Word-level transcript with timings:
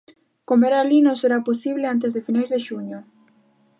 Comer 0.49 0.71
alí 0.75 0.97
non 1.03 1.19
será 1.21 1.37
posible 1.49 1.85
antes 1.93 2.11
de 2.15 2.23
finais 2.27 2.51
de 2.53 2.59
xuño. 2.67 2.99